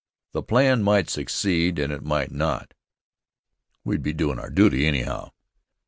[0.31, 2.73] The plan might succeed and it might not.
[3.83, 5.29] We'd be doin' our duty anyhow.